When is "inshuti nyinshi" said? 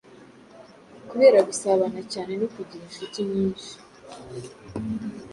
2.85-3.71